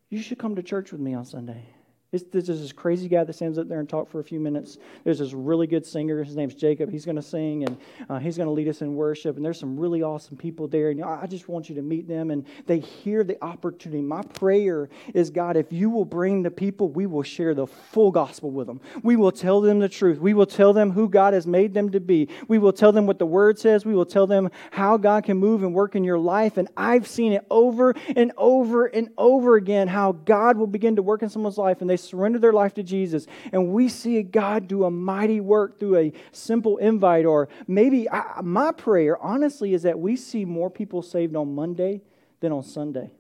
[0.10, 1.66] you should come to church with me on Sunday.
[2.14, 4.78] It's, there's this crazy guy that stands up there and talks for a few minutes.
[5.04, 6.24] There's this really good singer.
[6.24, 6.92] His name's Jacob.
[6.92, 9.36] He's going to sing and uh, he's going to lead us in worship.
[9.36, 10.92] And there's some really awesome people there.
[10.92, 12.30] And I just want you to meet them.
[12.30, 14.02] And they hear the opportunity.
[14.02, 18.12] My prayer is, God, if you will bring the people, we will share the full
[18.12, 18.80] gospel with them.
[19.02, 20.20] We will tell them the truth.
[20.20, 22.30] We will tell them who God has made them to be.
[22.48, 23.86] We will tell them what the word says.
[23.86, 26.58] We will tell them how God can move and work in your life.
[26.58, 31.02] And I've seen it over and over and over again how God will begin to
[31.02, 34.68] work in someone's life and they surrender their life to Jesus, and we see God
[34.68, 39.84] do a mighty work through a simple invite, or maybe I, my prayer, honestly, is
[39.84, 42.02] that we see more people saved on Monday
[42.40, 43.12] than on Sunday.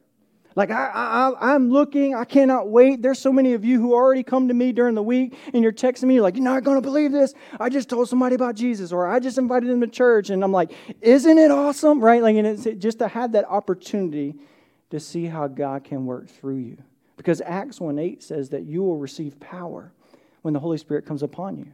[0.56, 3.02] Like, I, I, I'm looking, I cannot wait.
[3.02, 5.72] There's so many of you who already come to me during the week and you're
[5.72, 7.34] texting me, like, you're not going to believe this.
[7.60, 10.30] I just told somebody about Jesus, or I just invited them to church.
[10.30, 12.00] And I'm like, isn't it awesome?
[12.00, 12.22] Right?
[12.22, 14.36] Like, and it's just to have that opportunity
[14.92, 16.78] to see how God can work through you.
[17.18, 19.92] Because Acts 1 8 says that you will receive power
[20.42, 21.68] when the Holy Spirit comes upon you.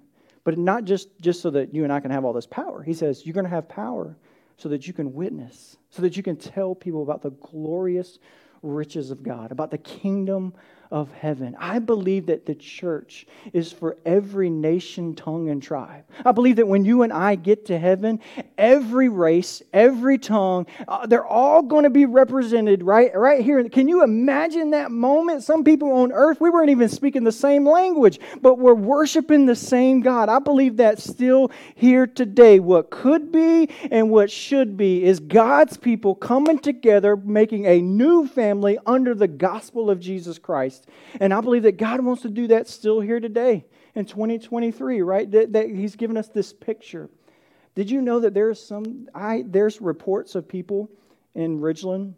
[0.43, 2.82] But not just, just so that you and I can have all this power.
[2.82, 4.15] He says you're going to have power
[4.58, 8.19] so that you can witness, so that you can tell people about the glorious
[8.62, 10.54] riches of God, about the kingdom
[10.91, 11.56] of heaven.
[11.60, 16.04] I believe that the church is for every nation, tongue, and tribe.
[16.25, 18.19] I believe that when you and I get to heaven,
[18.58, 23.69] every race, every tongue, uh, they're all going to be represented right, right here.
[23.69, 25.43] Can you imagine that moment?
[25.43, 29.56] Some people on earth, we weren't even speaking the same language, but we're worshiping the
[29.56, 30.28] same God.
[30.28, 32.60] I believe that's still here today.
[32.60, 38.28] What could be and what should be is God's people coming together, making a new
[38.28, 40.79] family under the gospel of Jesus Christ.
[40.86, 41.20] Christ.
[41.22, 43.65] And I believe that God wants to do that still here today
[43.96, 45.30] in 2023, right?
[45.32, 47.10] That, that He's given us this picture
[47.76, 50.89] Did you know that there's some I there's reports of people
[51.36, 52.13] in Ridgeland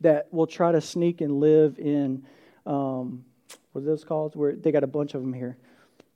[0.00, 2.24] that will try to sneak and live in
[2.66, 3.24] um,
[3.72, 4.36] what are those called?
[4.36, 5.56] Where they got a bunch of them here.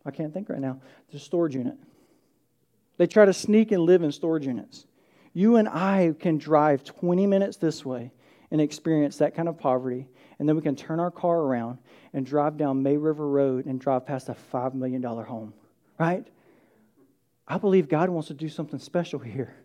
[0.07, 0.81] I can't think right now.
[1.13, 1.77] A storage unit.
[2.97, 4.87] They try to sneak and live in storage units.
[5.33, 8.13] You and I can drive 20 minutes this way
[8.51, 10.07] and experience that kind of poverty,
[10.45, 11.79] and then we can turn our car around
[12.13, 15.55] and drive down May River Road and drive past a $5 million home,
[15.99, 16.29] right?
[17.49, 19.57] I believe God wants to do something special here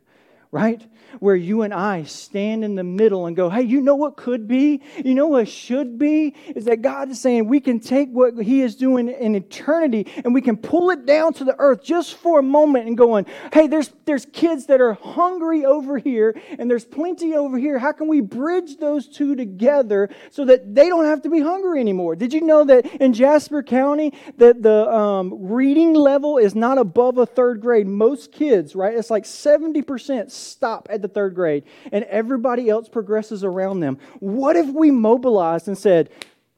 [0.51, 0.83] right?
[1.19, 4.47] Where you and I stand in the middle and go, hey, you know what could
[4.47, 4.81] be?
[4.97, 6.33] You know what should be?
[6.55, 10.33] Is that God is saying we can take what He is doing in eternity and
[10.33, 13.67] we can pull it down to the earth just for a moment and going, hey,
[13.67, 17.77] there's, there's kids that are hungry over here and there's plenty over here.
[17.77, 21.79] How can we bridge those two together so that they don't have to be hungry
[21.79, 22.15] anymore?
[22.15, 27.19] Did you know that in Jasper County that the um, reading level is not above
[27.19, 27.85] a third grade?
[27.85, 28.95] Most kids, right?
[28.95, 33.97] It's like 70% stop at the third grade and everybody else progresses around them.
[34.19, 36.10] What if we mobilized and said,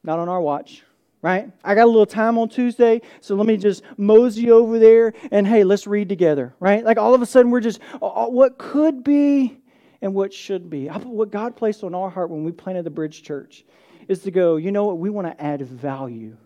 [0.04, 0.84] not on our watch?
[1.22, 1.52] right?
[1.64, 5.46] I got a little time on Tuesday, so let me just mosey over there and
[5.46, 6.84] hey, let's read together, right?
[6.84, 9.60] Like all of a sudden we're just uh, uh, what could be
[10.02, 10.88] and what should be.
[10.88, 13.66] What God placed on our heart when we planted the Bridge Church
[14.08, 16.38] is to go, you know what, we want to add value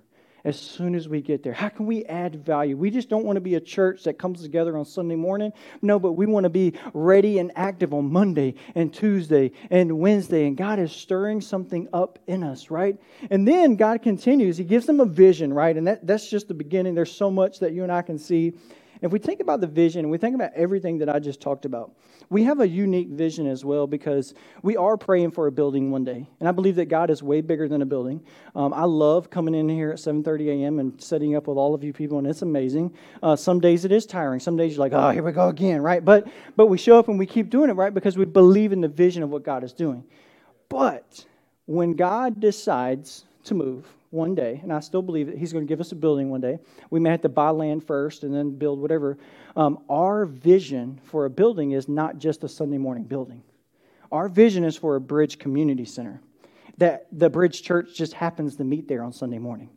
[0.45, 1.51] as soon as we get there.
[1.51, 2.77] How can we add value?
[2.77, 5.51] We just don't want to be a church that comes together on Sunday morning.
[5.81, 10.45] No, but we want to be ready and active on Monday and Tuesday and Wednesday.
[10.45, 12.97] And God is stirring something up in us, right?
[13.31, 14.55] And then God continues.
[14.58, 15.75] He gives them a vision, right?
[15.75, 16.93] And that, that's just the beginning.
[16.93, 18.53] There's so much that you and I can see
[19.01, 21.91] if we think about the vision we think about everything that I just talked about,
[22.29, 26.03] we have a unique vision as well because we are praying for a building one
[26.03, 28.23] day, and I believe that God is way bigger than a building.
[28.55, 30.79] Um, I love coming in here at 7:30 a.m.
[30.79, 32.93] and setting up with all of you people, and it's amazing.
[33.21, 34.39] Uh, some days it is tiring.
[34.39, 36.03] Some days you're like, oh, here we go again, right?
[36.03, 37.93] But but we show up and we keep doing it, right?
[37.93, 40.03] Because we believe in the vision of what God is doing.
[40.69, 41.25] But
[41.65, 45.69] when God decides to move, one day, and I still believe that He's going to
[45.69, 46.58] give us a building one day.
[46.89, 49.17] We may have to buy land first and then build whatever.
[49.56, 53.43] Um, our vision for a building is not just a Sunday morning building.
[54.12, 56.21] Our vision is for a bridge community center.
[56.78, 59.69] That the bridge church just happens to meet there on Sunday morning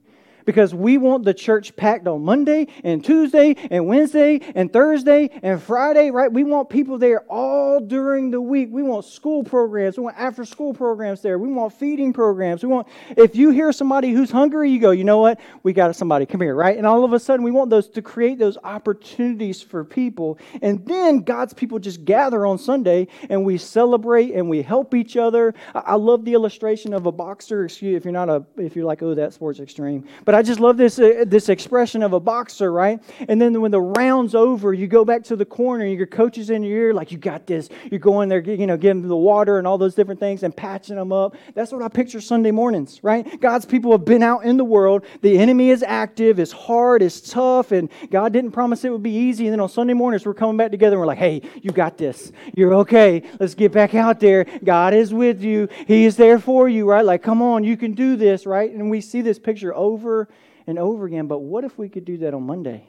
[0.48, 5.62] because we want the church packed on Monday and Tuesday and Wednesday and Thursday and
[5.62, 6.32] Friday, right?
[6.32, 8.70] We want people there all during the week.
[8.72, 9.98] We want school programs.
[9.98, 11.38] We want after school programs there.
[11.38, 12.62] We want feeding programs.
[12.62, 15.38] We want, if you hear somebody who's hungry, you go, you know what?
[15.64, 16.24] We got somebody.
[16.24, 16.78] Come here, right?
[16.78, 20.38] And all of a sudden, we want those to create those opportunities for people.
[20.62, 25.18] And then God's people just gather on Sunday and we celebrate and we help each
[25.18, 25.52] other.
[25.74, 27.66] I love the illustration of a boxer.
[27.66, 30.08] Excuse if you're not a, if you're like, oh, that sport's extreme.
[30.24, 33.02] But I just love this, uh, this expression of a boxer, right?
[33.28, 36.50] And then when the round's over, you go back to the corner, your coach is
[36.50, 37.68] in your ear, like, you got this.
[37.90, 40.56] You're going there, you know, giving them the water and all those different things and
[40.56, 41.34] patching them up.
[41.54, 43.40] That's what I picture Sunday mornings, right?
[43.40, 45.06] God's people have been out in the world.
[45.22, 49.10] The enemy is active, it's hard, it's tough, and God didn't promise it would be
[49.10, 49.46] easy.
[49.46, 51.98] And then on Sunday mornings, we're coming back together and we're like, hey, you got
[51.98, 52.30] this.
[52.54, 53.24] You're okay.
[53.40, 54.46] Let's get back out there.
[54.62, 55.68] God is with you.
[55.88, 57.04] He is there for you, right?
[57.04, 58.70] Like, come on, you can do this, right?
[58.70, 60.27] And we see this picture over
[60.68, 61.26] and over again.
[61.26, 62.86] But what if we could do that on Monday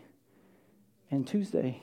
[1.10, 1.82] and Tuesday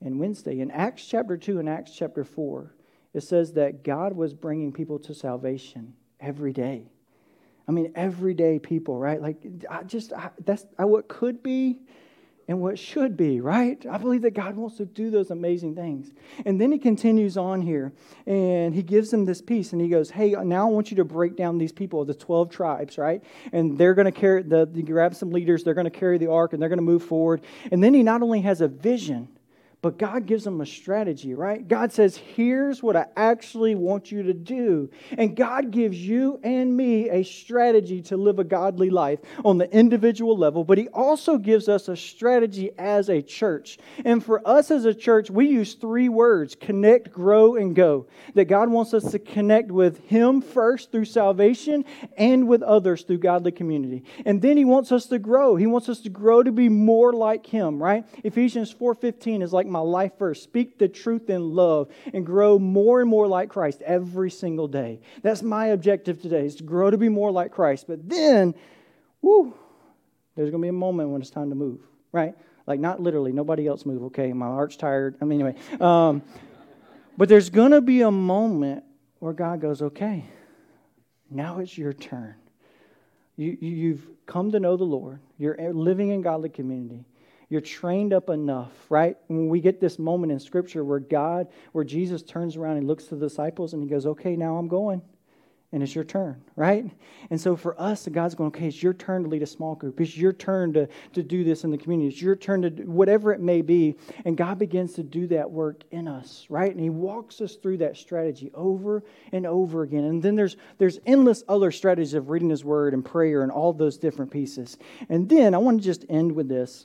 [0.00, 0.60] and Wednesday?
[0.60, 2.72] In Acts chapter 2 and Acts chapter 4,
[3.12, 6.92] it says that God was bringing people to salvation every day.
[7.68, 9.20] I mean, everyday people, right?
[9.20, 11.80] Like, I just, I, that's I, what could be
[12.48, 13.84] and what should be, right?
[13.86, 16.10] I believe that God wants to do those amazing things.
[16.44, 17.92] And then he continues on here
[18.26, 21.04] and he gives them this piece and he goes, Hey, now I want you to
[21.04, 23.22] break down these people, of the 12 tribes, right?
[23.52, 26.52] And they're going to carry, the, grab some leaders, they're going to carry the ark
[26.52, 27.42] and they're going to move forward.
[27.70, 29.28] And then he not only has a vision,
[29.82, 31.66] but God gives them a strategy, right?
[31.66, 34.88] God says, Here's what I actually want you to do.
[35.18, 39.68] And God gives you and me a strategy to live a godly life on the
[39.72, 43.78] individual level, but He also gives us a strategy as a church.
[44.04, 48.06] And for us as a church, we use three words connect, grow, and go.
[48.34, 51.84] That God wants us to connect with Him first through salvation
[52.16, 54.04] and with others through godly community.
[54.24, 55.56] And then He wants us to grow.
[55.56, 58.04] He wants us to grow to be more like Him, right?
[58.22, 63.00] Ephesians 4.15 is like my life first, Speak the truth in love and grow more
[63.00, 65.00] and more like Christ every single day.
[65.22, 67.86] That's my objective today, is to grow to be more like Christ.
[67.88, 68.54] But then,
[69.22, 69.54] whoo,
[70.36, 71.80] there's going to be a moment when it's time to move,
[72.12, 72.34] right?
[72.66, 74.32] Like, not literally, nobody else move, okay?
[74.32, 75.16] My heart's tired.
[75.20, 75.80] I mean, anyway.
[75.80, 76.22] Um,
[77.16, 78.84] but there's going to be a moment
[79.18, 80.24] where God goes, okay,
[81.30, 82.34] now it's your turn.
[83.36, 85.20] You, you've come to know the Lord.
[85.38, 87.04] You're living in godly community.
[87.52, 89.14] You're trained up enough, right?
[89.26, 93.04] When we get this moment in Scripture where God, where Jesus turns around and looks
[93.04, 95.02] to the disciples and he goes, Okay, now I'm going
[95.72, 96.84] and it's your turn, right?
[97.30, 100.02] And so for us, God's going, okay, it's your turn to lead a small group.
[100.02, 102.08] It's your turn to, to do this in the community.
[102.08, 103.96] It's your turn to do whatever it may be.
[104.26, 106.70] And God begins to do that work in us, right?
[106.70, 110.04] And He walks us through that strategy over and over again.
[110.04, 113.72] And then there's, there's endless other strategies of reading His Word and prayer and all
[113.72, 114.76] those different pieces.
[115.08, 116.84] And then I want to just end with this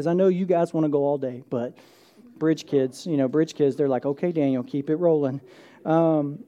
[0.00, 1.76] because I know you guys want to go all day, but
[2.38, 5.42] bridge kids, you know, bridge kids, they're like, okay, Daniel, keep it rolling.
[5.84, 6.42] Um,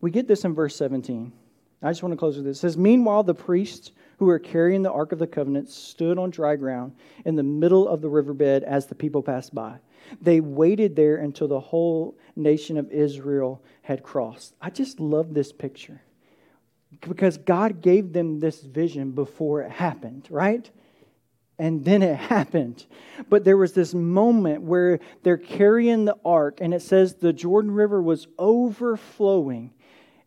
[0.00, 1.34] we get this in verse 17.
[1.82, 2.56] I just want to close with this.
[2.56, 6.30] It says, Meanwhile, the priests who were carrying the Ark of the Covenant stood on
[6.30, 6.94] dry ground
[7.26, 9.76] in the middle of the riverbed as the people passed by.
[10.22, 14.54] They waited there until the whole nation of Israel had crossed.
[14.62, 16.00] I just love this picture
[17.02, 20.70] because God gave them this vision before it happened, right?
[21.58, 22.86] And then it happened.
[23.28, 27.70] But there was this moment where they're carrying the ark, and it says the Jordan
[27.70, 29.72] River was overflowing.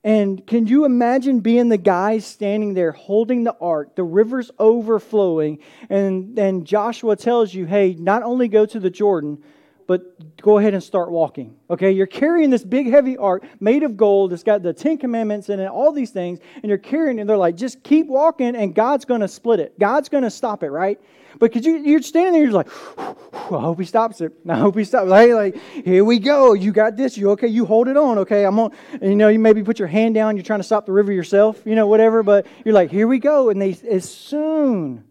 [0.03, 5.59] And can you imagine being the guy standing there holding the ark, the river's overflowing,
[5.89, 9.43] and then Joshua tells you, hey, not only go to the Jordan,
[9.87, 11.55] but go ahead and start walking.
[11.69, 14.33] Okay, you're carrying this big heavy ark made of gold.
[14.33, 17.21] It's got the Ten Commandments in it, all these things, and you're carrying it.
[17.21, 19.79] And they're like, just keep walking, and God's going to split it.
[19.79, 20.99] God's going to stop it, right?
[21.39, 24.33] But could you, you're standing there, you're like, I hope he stops it.
[24.47, 25.07] I hope he stops.
[25.07, 26.53] Like, like, here we go.
[26.53, 27.17] You got this.
[27.17, 27.47] You okay?
[27.47, 28.17] You hold it on.
[28.19, 28.71] Okay, I'm on.
[28.93, 30.35] And, you know, you maybe put your hand down.
[30.35, 31.61] You're trying to stop the river yourself.
[31.65, 32.23] You know, whatever.
[32.23, 33.49] But you're like, here we go.
[33.49, 35.05] And they, as soon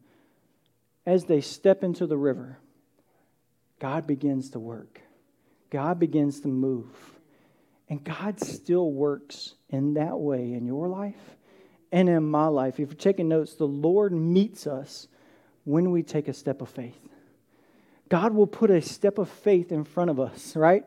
[1.06, 2.58] as they step into the river,
[3.78, 5.00] God begins to work.
[5.70, 6.86] God begins to move.
[7.88, 11.36] And God still works in that way in your life
[11.92, 12.74] and in my life.
[12.80, 15.06] If you're taking notes, the Lord meets us
[15.64, 16.98] when we take a step of faith.
[18.08, 20.84] God will put a step of faith in front of us, right?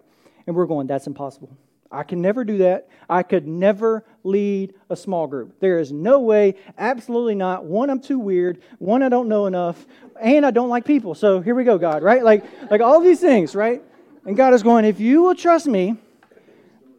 [0.48, 1.56] And we're going, that's impossible.
[1.92, 2.88] I can never do that.
[3.10, 5.60] I could never lead a small group.
[5.60, 7.66] There is no way, absolutely not.
[7.66, 8.62] One, I'm too weird.
[8.78, 9.88] One, I don't know enough.
[10.22, 11.16] And I don't like people.
[11.16, 12.24] So here we go, God, right?
[12.24, 13.82] Like, like all these things, right?
[14.26, 15.98] And God is going, if you will trust me,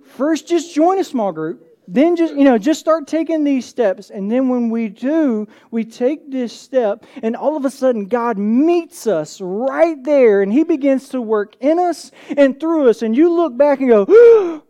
[0.05, 4.11] first just join a small group then just you know just start taking these steps
[4.11, 8.39] and then when we do we take this step and all of a sudden god
[8.39, 13.17] meets us right there and he begins to work in us and through us and
[13.17, 14.63] you look back and go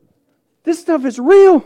[0.65, 1.65] this stuff is real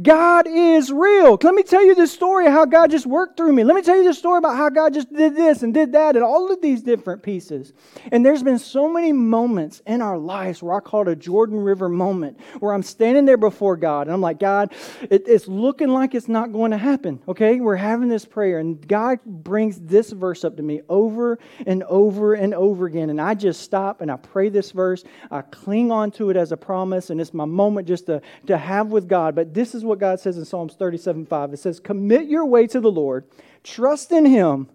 [0.00, 1.38] God is real.
[1.42, 3.64] Let me tell you this story of how God just worked through me.
[3.64, 6.16] Let me tell you this story about how God just did this and did that
[6.16, 7.72] and all of these different pieces.
[8.10, 11.58] And there's been so many moments in our lives where I call it a Jordan
[11.58, 14.72] River moment where I'm standing there before God and I'm like, God,
[15.02, 17.20] it, it's looking like it's not going to happen.
[17.28, 17.60] Okay?
[17.60, 22.34] We're having this prayer and God brings this verse up to me over and over
[22.34, 23.10] and over again.
[23.10, 25.04] And I just stop and I pray this verse.
[25.30, 28.56] I cling on to it as a promise and it's my moment just to, to
[28.56, 29.34] have with God.
[29.34, 31.52] But this is is what God says in Psalms 37 5.
[31.52, 33.24] It says, Commit your way to the Lord,
[33.64, 34.68] trust in Him,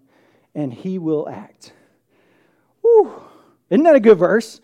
[0.53, 1.73] and He will act.
[2.81, 3.23] Whew.
[3.69, 4.61] Isn't that a good verse?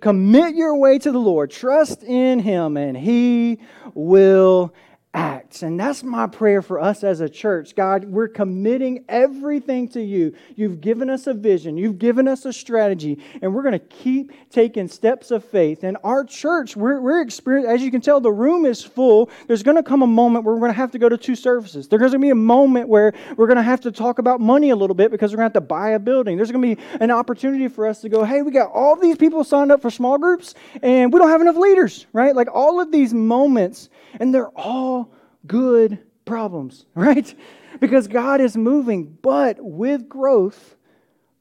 [0.00, 3.58] commit your way to the Lord, trust in Him, and He
[3.92, 4.72] will
[5.16, 5.62] acts.
[5.62, 7.74] And that's my prayer for us as a church.
[7.74, 10.34] God, we're committing everything to you.
[10.54, 14.32] You've given us a vision, you've given us a strategy, and we're going to keep
[14.50, 15.82] taking steps of faith.
[15.82, 19.30] And our church, we're, we're experiencing, as you can tell, the room is full.
[19.46, 21.34] There's going to come a moment where we're going to have to go to two
[21.34, 21.88] services.
[21.88, 24.70] There's going to be a moment where we're going to have to talk about money
[24.70, 26.36] a little bit because we're going to have to buy a building.
[26.36, 29.16] There's going to be an opportunity for us to go, hey, we got all these
[29.16, 32.36] people signed up for small groups, and we don't have enough leaders, right?
[32.36, 33.88] Like all of these moments,
[34.20, 35.05] and they're all
[35.46, 37.34] good problems, right?
[37.80, 40.76] Because God is moving, but with growth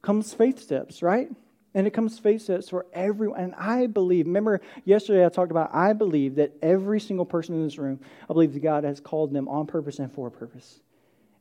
[0.02, 1.30] comes faith steps, right?
[1.74, 3.40] And it comes faith steps for everyone.
[3.40, 7.64] And I believe, remember yesterday I talked about, I believe that every single person in
[7.64, 10.80] this room, I believe that God has called them on purpose and for a purpose.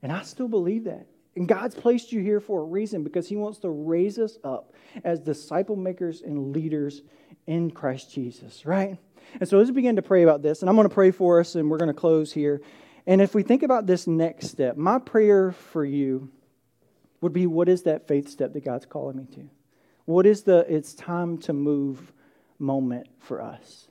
[0.03, 1.07] And I still believe that.
[1.37, 4.73] And God's placed you here for a reason because He wants to raise us up
[5.03, 7.03] as disciple makers and leaders
[7.47, 8.99] in Christ Jesus, right?
[9.41, 10.61] And so let's begin to pray about this.
[10.61, 12.61] And I'm going to pray for us, and we're going to close here.
[13.07, 16.31] And if we think about this next step, my prayer for you
[17.21, 19.49] would be what is that faith step that God's calling me to?
[20.05, 22.13] What is the it's time to move
[22.59, 23.89] moment for us?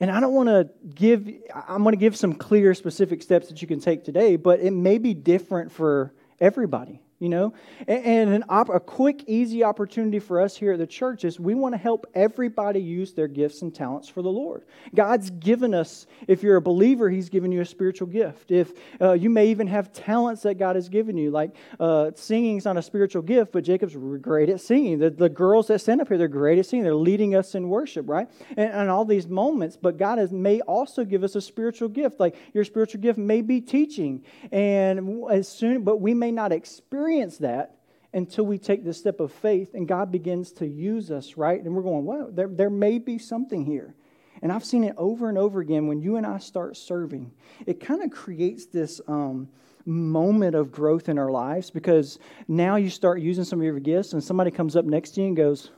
[0.00, 3.62] And I don't want to give, I'm going to give some clear, specific steps that
[3.62, 7.00] you can take today, but it may be different for everybody.
[7.18, 7.54] You know?
[7.86, 11.54] And, an op- a quick, easy opportunity for us here at the church is we
[11.54, 14.64] want to help everybody use their gifts and talents for the Lord.
[14.94, 18.50] God's given us, if you're a believer, He's given you a spiritual gift.
[18.50, 22.58] If uh, you may even have talents that God has given you, like uh, singing
[22.58, 24.98] is not a spiritual gift, but Jacob's great at singing.
[24.98, 26.84] The, the girls that stand up here, they're great at singing.
[26.84, 28.28] They're leading us in worship, right?
[28.56, 32.20] And, and all these moments, but God has, may also give us a spiritual gift.
[32.20, 37.05] Like your spiritual gift may be teaching, and as soon, but we may not experience
[37.06, 37.76] experience that
[38.12, 41.62] until we take the step of faith and God begins to use us, right?
[41.62, 43.94] And we're going, well, there, there may be something here.
[44.42, 47.30] And I've seen it over and over again when you and I start serving.
[47.64, 49.48] It kind of creates this um,
[49.84, 54.12] moment of growth in our lives because now you start using some of your gifts,
[54.12, 55.70] and somebody comes up next to you and goes,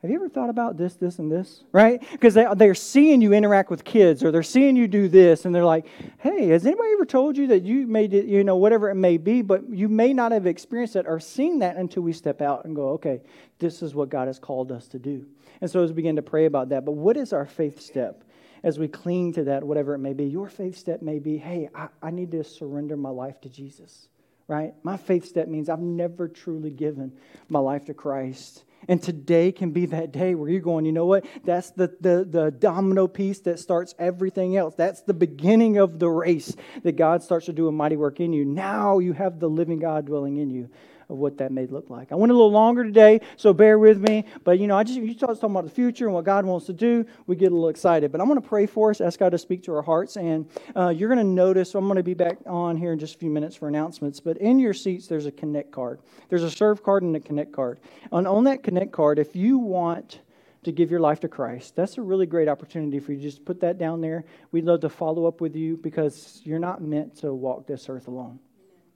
[0.00, 1.64] have you ever thought about this, this, and this?
[1.72, 2.00] Right?
[2.12, 5.52] Because they, they're seeing you interact with kids or they're seeing you do this and
[5.52, 5.86] they're like,
[6.18, 9.16] hey, has anybody ever told you that you made it, you know, whatever it may
[9.16, 12.64] be, but you may not have experienced that or seen that until we step out
[12.64, 13.20] and go, okay,
[13.58, 15.26] this is what God has called us to do.
[15.60, 18.22] And so as we begin to pray about that, but what is our faith step?
[18.62, 21.70] As we cling to that, whatever it may be, your faith step may be, hey,
[21.74, 24.08] I, I need to surrender my life to Jesus,
[24.46, 24.74] right?
[24.84, 27.12] My faith step means I've never truly given
[27.48, 28.62] my life to Christ.
[28.86, 31.26] And today can be that day where you're going, you know what?
[31.44, 34.74] That's the, the, the domino piece that starts everything else.
[34.76, 38.32] That's the beginning of the race that God starts to do a mighty work in
[38.32, 38.44] you.
[38.44, 40.70] Now you have the living God dwelling in you
[41.08, 42.12] of what that may look like.
[42.12, 44.24] I went a little longer today, so bear with me.
[44.44, 46.66] But you know, I just you start talking about the future and what God wants
[46.66, 48.12] to do, we get a little excited.
[48.12, 50.48] But I'm going to pray for us, ask God to speak to our hearts, and
[50.76, 51.70] uh, you're going to notice.
[51.70, 54.20] So I'm going to be back on here in just a few minutes for announcements.
[54.20, 56.00] But in your seats, there's a connect card.
[56.28, 57.80] There's a serve card and a connect card.
[58.12, 60.20] And on that connect card, if you want
[60.64, 61.76] to give your life to Christ.
[61.76, 63.20] That's a really great opportunity for you.
[63.22, 64.24] Just put that down there.
[64.50, 68.08] We'd love to follow up with you because you're not meant to walk this earth
[68.08, 68.40] alone.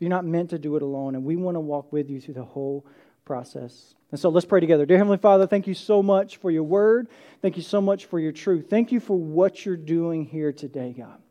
[0.02, 2.34] You're not meant to do it alone, and we want to walk with you through
[2.34, 2.84] the whole
[3.24, 3.94] process.
[4.10, 4.84] And so let's pray together.
[4.84, 7.06] Dear Heavenly Father, thank you so much for your word.
[7.40, 8.66] Thank you so much for your truth.
[8.68, 11.22] Thank you for what you're doing here today, God.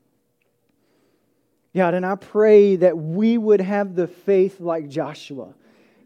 [1.75, 5.53] God, and I pray that we would have the faith like Joshua.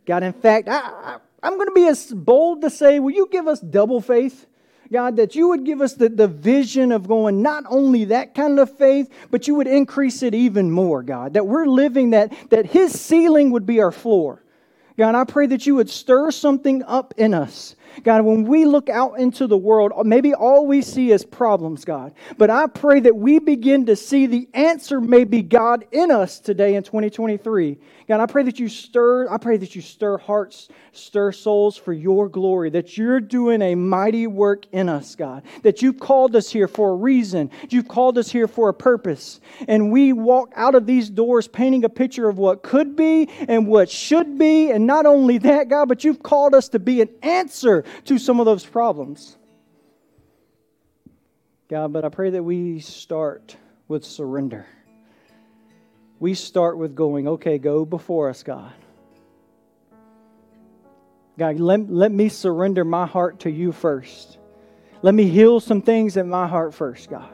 [0.07, 3.29] God, in fact, I, I, am going to be as bold to say, will you
[3.31, 4.47] give us double faith?
[4.91, 8.59] God, that you would give us the, the vision of going not only that kind
[8.59, 11.33] of faith, but you would increase it even more, God.
[11.33, 14.43] That we're living that, that His ceiling would be our floor.
[14.97, 18.89] God, I pray that you would stir something up in us God, when we look
[18.89, 22.13] out into the world, maybe all we see is problems, God.
[22.37, 26.39] But I pray that we begin to see the answer may be God in us
[26.39, 27.77] today in 2023.
[28.07, 31.91] God, I pray that you stir, I pray that you stir hearts, stir souls for
[31.91, 35.43] your glory, that you're doing a mighty work in us, God.
[35.63, 37.49] That you've called us here for a reason.
[37.69, 39.39] You've called us here for a purpose.
[39.67, 43.67] And we walk out of these doors painting a picture of what could be and
[43.67, 44.69] what should be.
[44.69, 48.39] And not only that, God, but you've called us to be an answer to some
[48.39, 49.37] of those problems.
[51.67, 53.55] God, but I pray that we start
[53.87, 54.65] with surrender.
[56.19, 58.73] We start with going, okay, go before us, God.
[61.37, 64.37] God, let, let me surrender my heart to you first.
[65.01, 67.29] Let me heal some things in my heart first, God.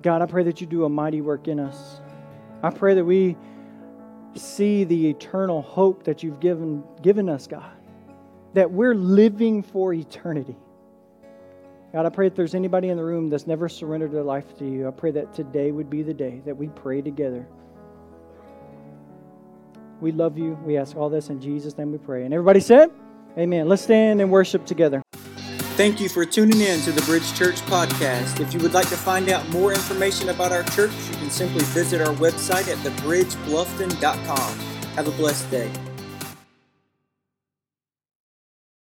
[0.00, 2.00] God, I pray that you do a mighty work in us.
[2.62, 3.36] I pray that we
[4.38, 7.70] see the eternal hope that you've given, given us, God.
[8.54, 10.56] That we're living for eternity.
[11.92, 14.68] God, I pray if there's anybody in the room that's never surrendered their life to
[14.68, 17.46] you, I pray that today would be the day that we pray together.
[20.00, 20.58] We love you.
[20.64, 22.24] We ask all this in Jesus' name we pray.
[22.24, 22.90] And everybody said,
[23.36, 23.68] Amen.
[23.68, 25.02] Let's stand and worship together.
[25.78, 28.40] Thank you for tuning in to the Bridge Church podcast.
[28.40, 31.62] If you would like to find out more information about our church, you can simply
[31.66, 34.58] visit our website at thebridgebluffton.com.
[34.96, 35.70] Have a blessed day.